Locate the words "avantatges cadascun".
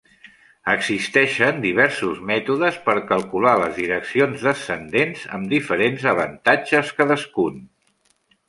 6.17-7.63